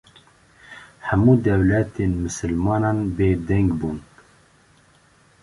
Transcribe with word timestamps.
hemu 1.07 1.31
dewletên 1.43 2.11
mislimanan 2.23 2.97
bê 3.15 3.29
deng 3.47 3.69
bûn 3.79 3.97